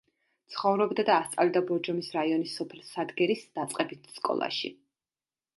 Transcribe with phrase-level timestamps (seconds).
[0.53, 4.77] ცხოვრობდა და ასწავლიდა ბორჯომის რაიონის სოფელ სადგერის დაწყებით სკოლაში.